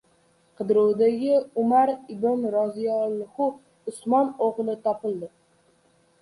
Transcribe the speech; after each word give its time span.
Qidiruvdagi 0.59 1.35
Umar 1.63 1.91
ibn 2.13 2.47
Roziyalloxu 2.55 3.51
Usmon 3.93 4.33
o‘g‘li 4.49 4.77
topildi 4.89 5.31